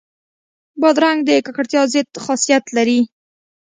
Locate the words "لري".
2.77-2.99